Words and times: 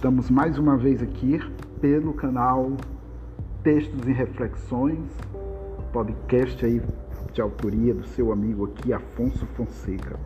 Estamos 0.00 0.30
mais 0.30 0.56
uma 0.56 0.78
vez 0.78 1.02
aqui 1.02 1.38
pelo 1.78 2.14
canal 2.14 2.72
Textos 3.62 4.08
e 4.08 4.12
Reflexões, 4.12 5.04
podcast 5.92 6.64
aí 6.64 6.80
de 7.34 7.42
autoria 7.42 7.92
do 7.92 8.06
seu 8.06 8.32
amigo 8.32 8.64
aqui, 8.64 8.94
Afonso 8.94 9.44
Fonseca. 9.48 10.18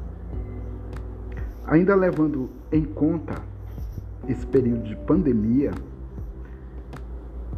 Ainda 1.66 1.92
levando 1.96 2.50
em 2.70 2.84
conta 2.84 3.34
esse 4.28 4.46
período 4.46 4.84
de 4.84 4.94
pandemia, 4.94 5.72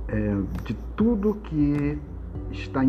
é, 0.08 0.36
de 0.64 0.72
tudo 0.96 1.34
que 1.34 1.98
está 2.50 2.80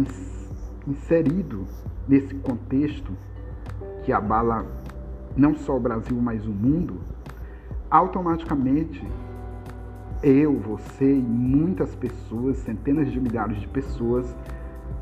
inserido 0.87 1.65
nesse 2.07 2.33
contexto 2.35 3.11
que 4.05 4.13
abala 4.13 4.65
não 5.35 5.53
só 5.53 5.75
o 5.75 5.81
Brasil, 5.81 6.17
mas 6.21 6.47
o 6.47 6.51
mundo, 6.51 7.01
automaticamente 7.89 9.05
eu, 10.23 10.59
você 10.59 11.13
e 11.13 11.21
muitas 11.21 11.93
pessoas, 11.95 12.57
centenas 12.57 13.11
de 13.11 13.19
milhares 13.19 13.59
de 13.59 13.67
pessoas, 13.67 14.35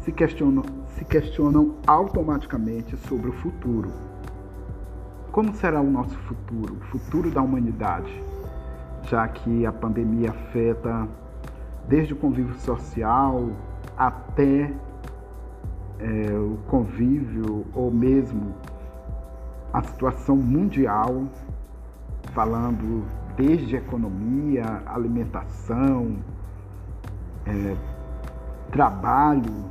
se 0.02 0.12
questionam, 0.12 0.64
se 0.90 1.06
questionam 1.06 1.76
automaticamente 1.88 2.98
sobre 2.98 3.30
o 3.30 3.34
futuro. 3.34 3.90
Como 5.32 5.54
será 5.56 5.82
o 5.82 5.90
nosso 5.90 6.18
futuro, 6.20 6.76
o 6.76 6.86
futuro 6.86 7.32
da 7.32 7.42
humanidade, 7.42 8.22
já 9.04 9.28
que 9.28 9.66
a 9.66 9.72
pandemia 9.72 10.30
afeta 10.30 11.08
desde 11.88 12.14
o 12.14 12.16
convívio 12.16 12.56
social 12.56 13.50
até 13.98 14.72
é, 16.00 16.38
o 16.38 16.58
convívio 16.68 17.66
ou 17.74 17.92
mesmo 17.92 18.54
a 19.72 19.82
situação 19.82 20.36
mundial 20.36 21.24
falando 22.36 23.06
desde 23.38 23.78
economia, 23.78 24.84
alimentação, 24.86 26.18
é, 27.46 27.76
trabalho, 28.72 29.66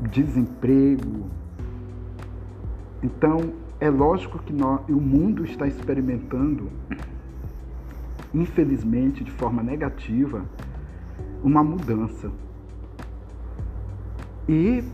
desemprego. 0.00 1.28
Então, 3.02 3.52
é 3.80 3.90
lógico 3.90 4.38
que 4.38 4.52
nós, 4.52 4.80
o 4.88 5.00
mundo 5.00 5.44
está 5.44 5.66
experimentando, 5.66 6.70
infelizmente, 8.32 9.24
de 9.24 9.32
forma 9.32 9.62
negativa, 9.62 10.44
uma 11.42 11.64
mudança. 11.64 12.30
E, 14.48 14.84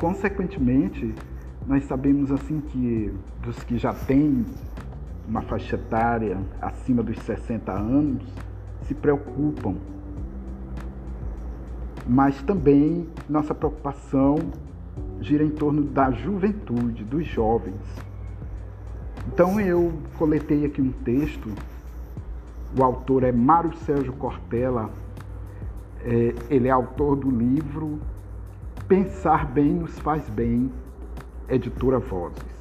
consequentemente, 0.00 1.14
nós 1.66 1.84
sabemos 1.84 2.30
assim 2.32 2.60
que 2.60 3.12
dos 3.42 3.62
que 3.64 3.76
já 3.76 3.92
têm 3.92 4.46
uma 5.28 5.42
faixa 5.42 5.76
etária 5.76 6.38
acima 6.60 7.02
dos 7.02 7.18
60 7.18 7.70
anos 7.70 8.22
se 8.84 8.94
preocupam. 8.94 9.74
Mas 12.06 12.40
também 12.42 13.06
nossa 13.28 13.54
preocupação 13.54 14.36
gira 15.20 15.44
em 15.44 15.50
torno 15.50 15.82
da 15.82 16.10
juventude, 16.10 17.04
dos 17.04 17.26
jovens. 17.26 17.76
Então 19.26 19.60
eu 19.60 19.92
coletei 20.16 20.64
aqui 20.64 20.80
um 20.80 20.90
texto, 20.90 21.50
o 22.78 22.82
autor 22.82 23.24
é 23.24 23.30
Mário 23.30 23.76
Sérgio 23.76 24.14
Cortella, 24.14 24.90
é, 26.00 26.34
ele 26.48 26.68
é 26.68 26.70
autor 26.70 27.16
do 27.16 27.30
livro 27.30 28.00
Pensar 28.86 29.44
Bem 29.44 29.74
Nos 29.74 29.98
Faz 29.98 30.26
Bem, 30.30 30.72
editora 31.48 31.98
Vozes. 31.98 32.58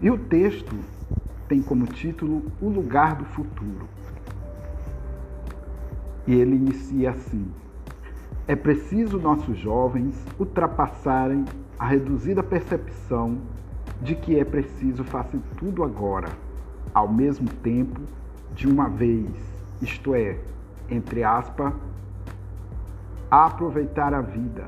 E 0.00 0.08
o 0.08 0.16
texto 0.16 0.76
tem 1.48 1.62
como 1.62 1.86
título 1.86 2.42
O 2.60 2.68
Lugar 2.68 3.16
do 3.16 3.24
Futuro. 3.24 3.88
E 6.26 6.34
ele 6.34 6.56
inicia 6.56 7.10
assim: 7.10 7.46
É 8.46 8.54
preciso 8.54 9.18
nossos 9.18 9.56
jovens 9.56 10.14
ultrapassarem 10.38 11.44
a 11.78 11.86
reduzida 11.86 12.42
percepção 12.42 13.38
de 14.02 14.14
que 14.14 14.38
é 14.38 14.44
preciso 14.44 15.02
fazer 15.04 15.40
tudo 15.56 15.82
agora, 15.82 16.28
ao 16.92 17.08
mesmo 17.08 17.48
tempo, 17.62 18.00
de 18.54 18.68
uma 18.68 18.88
vez, 18.88 19.26
isto 19.80 20.14
é, 20.14 20.38
entre 20.90 21.24
aspas, 21.24 21.72
aproveitar 23.30 24.12
a 24.14 24.20
vida 24.20 24.64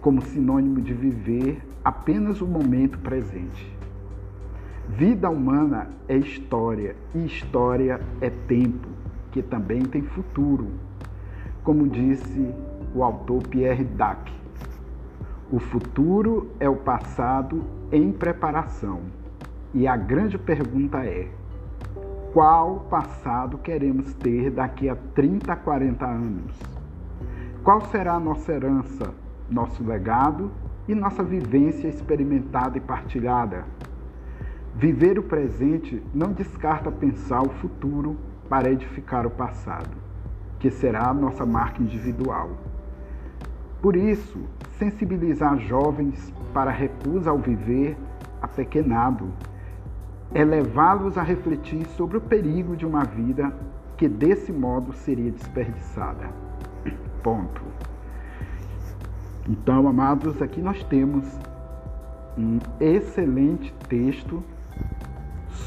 como 0.00 0.22
sinônimo 0.22 0.80
de 0.80 0.92
viver 0.92 1.62
apenas 1.84 2.40
o 2.40 2.46
momento 2.46 2.98
presente. 2.98 3.81
Vida 4.88 5.30
humana 5.30 5.88
é 6.08 6.16
história 6.16 6.96
e 7.14 7.24
história 7.24 8.00
é 8.20 8.28
tempo, 8.30 8.88
que 9.30 9.40
também 9.40 9.82
tem 9.82 10.02
futuro. 10.02 10.72
Como 11.62 11.88
disse 11.88 12.52
o 12.94 13.02
autor 13.02 13.46
Pierre 13.46 13.84
Dac, 13.84 14.32
o 15.50 15.58
futuro 15.58 16.50
é 16.58 16.68
o 16.68 16.76
passado 16.76 17.62
em 17.92 18.10
preparação. 18.10 19.00
E 19.72 19.86
a 19.86 19.96
grande 19.96 20.36
pergunta 20.36 20.98
é: 21.04 21.28
qual 22.32 22.80
passado 22.90 23.58
queremos 23.58 24.12
ter 24.14 24.50
daqui 24.50 24.88
a 24.88 24.96
30, 24.96 25.54
40 25.56 26.06
anos? 26.06 26.58
Qual 27.62 27.80
será 27.82 28.14
a 28.14 28.20
nossa 28.20 28.52
herança, 28.52 29.14
nosso 29.48 29.84
legado 29.84 30.50
e 30.88 30.94
nossa 30.94 31.22
vivência 31.22 31.86
experimentada 31.86 32.76
e 32.76 32.80
partilhada? 32.80 33.64
Viver 34.74 35.18
o 35.18 35.22
presente 35.22 36.02
não 36.14 36.32
descarta 36.32 36.90
pensar 36.90 37.42
o 37.42 37.50
futuro 37.50 38.16
para 38.48 38.70
edificar 38.70 39.26
o 39.26 39.30
passado, 39.30 39.90
que 40.58 40.70
será 40.70 41.08
a 41.08 41.14
nossa 41.14 41.44
marca 41.44 41.82
individual. 41.82 42.50
Por 43.82 43.94
isso, 43.96 44.38
sensibilizar 44.78 45.58
jovens 45.58 46.32
para 46.54 46.70
a 46.70 46.74
recusa 46.74 47.30
ao 47.30 47.38
viver 47.38 47.96
apequenado 48.40 49.28
é 50.34 50.42
levá-los 50.44 51.18
a 51.18 51.22
refletir 51.22 51.86
sobre 51.88 52.16
o 52.16 52.20
perigo 52.20 52.74
de 52.74 52.86
uma 52.86 53.04
vida 53.04 53.52
que 53.96 54.08
desse 54.08 54.50
modo 54.52 54.92
seria 54.94 55.30
desperdiçada. 55.30 56.30
Ponto. 57.22 57.60
Então, 59.48 59.86
amados, 59.86 60.40
aqui 60.40 60.62
nós 60.62 60.82
temos 60.84 61.26
um 62.38 62.58
excelente 62.80 63.74
texto 63.88 64.42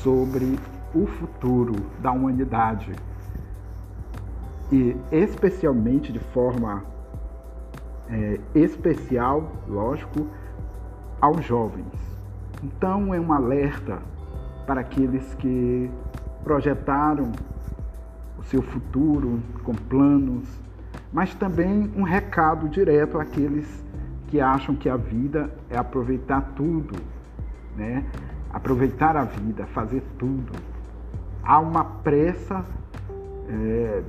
sobre 0.05 0.59
o 0.93 1.07
futuro 1.07 1.73
da 1.99 2.11
humanidade 2.11 2.91
e 4.71 4.95
especialmente 5.11 6.13
de 6.13 6.19
forma 6.19 6.83
é, 8.07 8.39
especial, 8.53 9.51
lógico, 9.67 10.27
aos 11.19 11.43
jovens. 11.43 11.91
Então 12.63 13.15
é 13.15 13.19
um 13.19 13.33
alerta 13.33 13.97
para 14.67 14.81
aqueles 14.81 15.33
que 15.39 15.89
projetaram 16.43 17.31
o 18.37 18.43
seu 18.43 18.61
futuro 18.61 19.39
com 19.63 19.73
planos, 19.73 20.47
mas 21.11 21.33
também 21.33 21.91
um 21.97 22.03
recado 22.03 22.69
direto 22.69 23.17
àqueles 23.17 23.83
que 24.27 24.39
acham 24.39 24.75
que 24.75 24.87
a 24.87 24.97
vida 24.97 25.49
é 25.67 25.75
aproveitar 25.75 26.53
tudo, 26.55 26.95
né? 27.75 28.05
Aproveitar 28.55 29.17
a 29.17 29.25
vida, 29.25 29.65
fazer 29.67 30.01
tudo. 30.17 30.53
Há 31.43 31.59
uma 31.59 31.83
pressa, 31.83 32.63
é, 33.49 34.01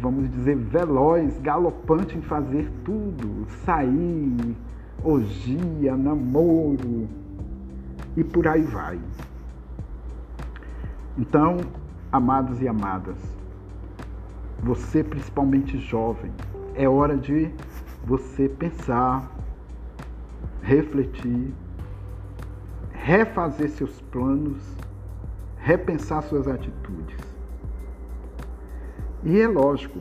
vamos 0.00 0.30
dizer, 0.30 0.56
veloz, 0.56 1.38
galopante 1.40 2.16
em 2.16 2.22
fazer 2.22 2.70
tudo, 2.82 3.46
sair, 3.66 4.56
orgia, 5.04 5.94
namoro 5.94 7.06
e 8.16 8.24
por 8.24 8.48
aí 8.48 8.62
vai. 8.62 8.98
Então, 11.18 11.58
amados 12.10 12.62
e 12.62 12.66
amadas, 12.66 13.18
você 14.62 15.04
principalmente 15.04 15.76
jovem, 15.76 16.32
é 16.74 16.88
hora 16.88 17.14
de 17.14 17.50
você 18.06 18.48
pensar, 18.48 19.30
refletir 20.62 21.52
refazer 23.10 23.68
seus 23.70 24.00
planos, 24.02 24.62
repensar 25.56 26.22
suas 26.22 26.46
atitudes. 26.46 27.18
E 29.24 29.40
é 29.40 29.48
lógico, 29.48 29.98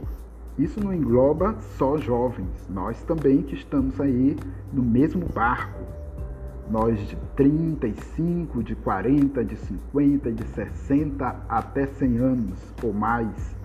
isso 0.59 0.79
não 0.79 0.93
engloba 0.93 1.55
só 1.75 1.97
jovens, 1.97 2.67
nós 2.69 3.01
também 3.01 3.41
que 3.41 3.55
estamos 3.55 3.99
aí 3.99 4.37
no 4.71 4.83
mesmo 4.83 5.25
barco. 5.25 5.81
Nós 6.69 6.99
de 6.99 7.15
35, 7.35 8.61
de 8.61 8.75
40, 8.75 9.43
de 9.43 9.55
50, 9.55 10.31
de 10.31 10.43
60 10.49 11.35
até 11.49 11.87
100 11.87 12.17
anos 12.19 12.59
ou 12.83 12.93
mais, 12.93 13.55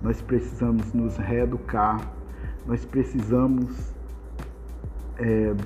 nós 0.00 0.22
precisamos 0.22 0.92
nos 0.92 1.16
reeducar, 1.16 2.08
nós 2.64 2.84
precisamos 2.84 3.92
é, 5.18 5.56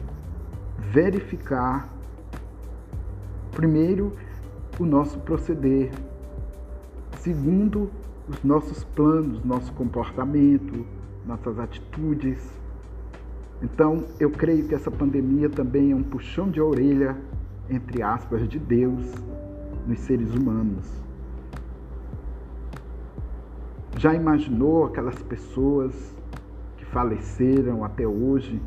verificar 0.91 1.94
Primeiro, 3.55 4.13
o 4.79 4.85
nosso 4.85 5.19
proceder, 5.21 5.91
segundo 7.19 7.91
os 8.29 8.43
nossos 8.43 8.83
planos, 8.83 9.45
nosso 9.45 9.73
comportamento, 9.73 10.85
nossas 11.27 11.59
atitudes. 11.59 12.39
Então, 13.63 14.05
eu 14.19 14.31
creio 14.31 14.67
que 14.67 14.75
essa 14.75 14.91
pandemia 14.91 15.49
também 15.49 15.93
é 15.93 15.95
um 15.95 16.03
puxão 16.03 16.51
de 16.51 16.61
orelha, 16.61 17.17
entre 17.71 18.03
aspas, 18.03 18.49
de 18.49 18.59
Deus 18.59 19.15
nos 19.87 20.01
seres 20.01 20.35
humanos. 20.35 20.91
Já 23.97 24.13
imaginou 24.13 24.87
aquelas 24.87 25.23
pessoas 25.23 25.95
que 26.77 26.85
faleceram 26.85 27.85
até 27.85 28.07
hoje? 28.07 28.61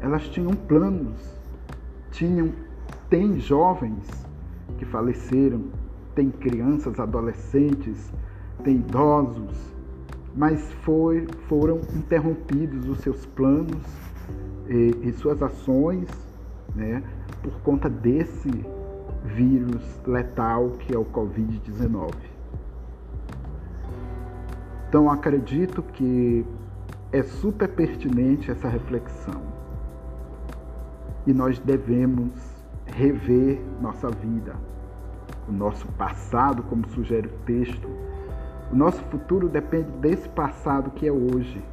Elas 0.00 0.28
tinham 0.28 0.52
planos, 0.52 1.38
tinham, 2.10 2.52
tem 3.10 3.40
jovens 3.40 4.08
que 4.78 4.84
faleceram, 4.84 5.64
tem 6.14 6.30
crianças, 6.30 6.98
adolescentes, 7.00 8.10
tem 8.62 8.76
idosos, 8.76 9.74
mas 10.34 10.72
foi, 10.84 11.26
foram 11.48 11.80
interrompidos 11.94 12.88
os 12.88 12.98
seus 13.00 13.26
planos 13.26 13.82
e, 14.68 15.08
e 15.08 15.12
suas 15.12 15.42
ações 15.42 16.08
né, 16.74 17.02
por 17.42 17.52
conta 17.62 17.90
desse 17.90 18.50
vírus 19.24 20.00
letal 20.06 20.70
que 20.78 20.94
é 20.94 20.98
o 20.98 21.04
Covid-19. 21.04 22.14
Então 24.88 25.10
acredito 25.10 25.82
que 25.82 26.46
é 27.10 27.24
super 27.24 27.68
pertinente 27.68 28.52
essa 28.52 28.68
reflexão 28.68 29.42
e 31.26 31.32
nós 31.32 31.58
devemos 31.58 32.59
rever 33.00 33.58
nossa 33.80 34.10
vida, 34.10 34.54
o 35.48 35.52
nosso 35.52 35.86
passado, 35.92 36.62
como 36.64 36.86
sugere 36.90 37.28
o 37.28 37.44
texto. 37.46 37.88
O 38.70 38.76
nosso 38.76 39.02
futuro 39.04 39.48
depende 39.48 39.90
desse 39.92 40.28
passado 40.28 40.90
que 40.90 41.08
é 41.08 41.12
hoje. 41.12 41.64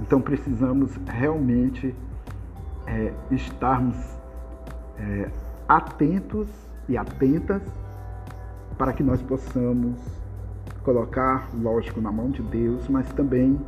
Então 0.00 0.20
precisamos 0.20 0.96
realmente 1.06 1.92
é, 2.86 3.12
estarmos 3.32 3.96
é, 4.96 5.28
atentos 5.68 6.46
e 6.88 6.96
atentas 6.96 7.62
para 8.78 8.92
que 8.92 9.02
nós 9.02 9.20
possamos 9.20 9.98
colocar, 10.84 11.48
lógico, 11.52 12.00
na 12.00 12.12
mão 12.12 12.30
de 12.30 12.42
Deus, 12.42 12.88
mas 12.88 13.12
também 13.12 13.60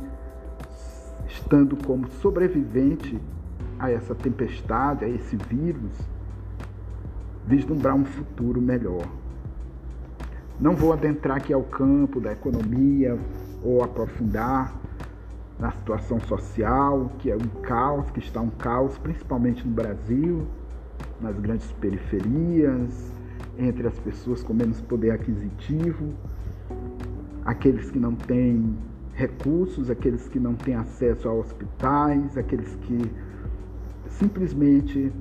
estando 1.27 1.75
como 1.85 2.07
sobrevivente 2.21 3.19
a 3.81 3.89
essa 3.89 4.13
tempestade, 4.13 5.03
a 5.03 5.09
esse 5.09 5.35
vírus, 5.35 5.91
vislumbrar 7.47 7.95
um 7.95 8.05
futuro 8.05 8.61
melhor. 8.61 9.07
Não 10.59 10.75
vou 10.75 10.93
adentrar 10.93 11.37
aqui 11.37 11.51
ao 11.51 11.63
campo 11.63 12.21
da 12.21 12.31
economia 12.31 13.17
ou 13.63 13.83
aprofundar 13.83 14.79
na 15.59 15.71
situação 15.71 16.19
social, 16.19 17.11
que 17.17 17.31
é 17.31 17.35
um 17.35 17.61
caos, 17.63 18.11
que 18.11 18.19
está 18.19 18.39
um 18.39 18.51
caos, 18.51 18.99
principalmente 18.99 19.67
no 19.67 19.73
Brasil, 19.73 20.45
nas 21.19 21.39
grandes 21.39 21.71
periferias, 21.73 23.11
entre 23.57 23.87
as 23.87 23.97
pessoas 23.97 24.43
com 24.43 24.53
menos 24.53 24.79
poder 24.81 25.09
aquisitivo, 25.09 26.13
aqueles 27.43 27.89
que 27.89 27.97
não 27.97 28.13
têm 28.13 28.77
recursos, 29.13 29.89
aqueles 29.89 30.27
que 30.27 30.39
não 30.39 30.53
têm 30.53 30.75
acesso 30.75 31.27
a 31.27 31.33
hospitais, 31.33 32.37
aqueles 32.37 32.75
que 32.83 33.30
simplesmente 34.17 35.11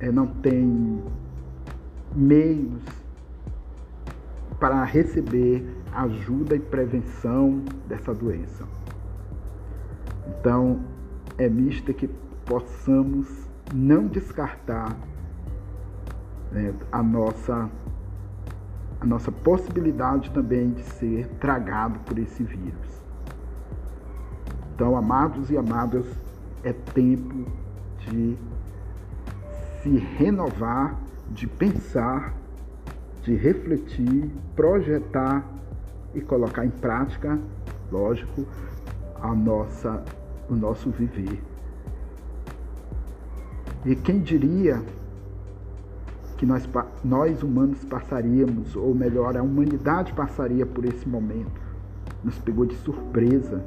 é, 0.00 0.10
não 0.10 0.26
têm 0.26 1.02
meios 2.14 2.82
para 4.58 4.82
receber 4.84 5.64
ajuda 5.92 6.56
e 6.56 6.60
prevenção 6.60 7.62
dessa 7.86 8.14
doença. 8.14 8.64
Então, 10.26 10.80
é 11.36 11.48
mista 11.48 11.92
que 11.92 12.08
possamos 12.44 13.28
não 13.72 14.06
descartar 14.06 14.96
né, 16.50 16.74
a, 16.90 17.02
nossa, 17.02 17.70
a 19.00 19.06
nossa 19.06 19.30
possibilidade 19.30 20.30
também 20.30 20.70
de 20.70 20.82
ser 20.82 21.26
tragado 21.40 21.98
por 22.00 22.18
esse 22.18 22.42
vírus. 22.42 23.02
Então, 24.74 24.96
amados 24.96 25.50
e 25.50 25.56
amadas, 25.56 26.06
é 26.62 26.72
tempo 26.72 27.46
de 28.06 28.36
se 29.82 29.96
renovar, 30.18 30.98
de 31.30 31.46
pensar, 31.46 32.34
de 33.22 33.34
refletir, 33.34 34.30
projetar 34.56 35.44
e 36.14 36.20
colocar 36.20 36.64
em 36.64 36.70
prática, 36.70 37.38
lógico, 37.90 38.46
a 39.20 39.34
nossa 39.34 40.02
o 40.48 40.54
nosso 40.54 40.90
viver. 40.90 41.40
E 43.84 43.94
quem 43.94 44.20
diria 44.20 44.82
que 46.36 46.46
nós, 46.46 46.68
nós 47.04 47.42
humanos 47.42 47.84
passaríamos, 47.84 48.74
ou 48.76 48.94
melhor, 48.94 49.36
a 49.36 49.42
humanidade 49.42 50.12
passaria 50.12 50.64
por 50.64 50.84
esse 50.84 51.08
momento? 51.08 51.60
Nos 52.24 52.38
pegou 52.38 52.64
de 52.64 52.74
surpresa. 52.76 53.62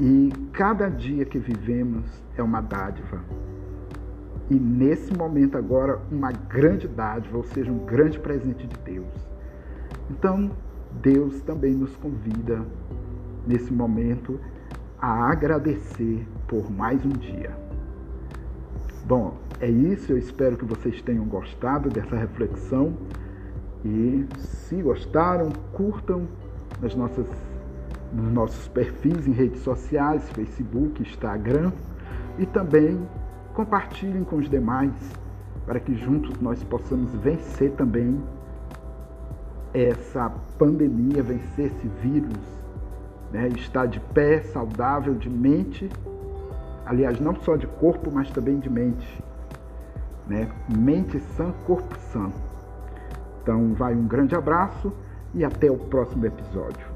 E 0.00 0.32
cada 0.52 0.88
dia 0.88 1.24
que 1.24 1.38
vivemos 1.38 2.04
é 2.36 2.42
uma 2.42 2.60
dádiva. 2.60 3.20
E 4.50 4.54
nesse 4.54 5.14
momento 5.16 5.56
agora, 5.56 6.00
uma 6.10 6.32
grande 6.32 6.88
dádiva, 6.88 7.36
ou 7.36 7.44
seja, 7.44 7.70
um 7.70 7.84
grande 7.84 8.18
presente 8.18 8.66
de 8.66 8.76
Deus. 8.78 9.06
Então, 10.10 10.50
Deus 11.00 11.40
também 11.42 11.72
nos 11.72 11.94
convida 11.96 12.62
nesse 13.46 13.72
momento 13.72 14.38
a 15.00 15.30
agradecer 15.30 16.26
por 16.46 16.70
mais 16.70 17.04
um 17.04 17.10
dia. 17.10 17.50
Bom, 19.04 19.36
é 19.60 19.68
isso. 19.68 20.12
Eu 20.12 20.18
espero 20.18 20.56
que 20.56 20.64
vocês 20.64 21.00
tenham 21.02 21.24
gostado 21.24 21.88
dessa 21.88 22.16
reflexão. 22.16 22.94
E 23.84 24.26
se 24.38 24.76
gostaram, 24.82 25.50
curtam 25.72 26.28
nas 26.80 26.94
nossas, 26.94 27.26
nos 28.12 28.32
nossos 28.32 28.68
perfis 28.68 29.26
em 29.26 29.32
redes 29.32 29.60
sociais, 29.62 30.28
Facebook, 30.30 31.02
Instagram. 31.02 31.72
E 32.38 32.46
também 32.46 33.00
compartilhem 33.54 34.24
com 34.24 34.36
os 34.36 34.48
demais 34.48 34.92
para 35.66 35.78
que 35.78 35.94
juntos 35.94 36.40
nós 36.40 36.62
possamos 36.64 37.14
vencer 37.16 37.72
também 37.72 38.20
essa 39.72 40.30
pandemia, 40.58 41.22
vencer 41.22 41.66
esse 41.66 41.88
vírus 42.02 42.62
né, 43.32 43.48
estar 43.48 43.86
de 43.86 43.98
pé, 43.98 44.42
saudável, 44.42 45.14
de 45.14 45.28
mente, 45.28 45.88
aliás, 46.84 47.18
não 47.18 47.34
só 47.36 47.56
de 47.56 47.66
corpo, 47.66 48.10
mas 48.12 48.30
também 48.30 48.58
de 48.58 48.68
mente. 48.68 49.24
Né? 50.26 50.48
Mente 50.68 51.18
sã, 51.36 51.52
corpo 51.66 51.96
sã. 52.12 52.30
Então, 53.42 53.72
vai 53.74 53.94
um 53.94 54.06
grande 54.06 54.36
abraço 54.36 54.92
e 55.34 55.44
até 55.44 55.70
o 55.70 55.78
próximo 55.78 56.26
episódio. 56.26 56.91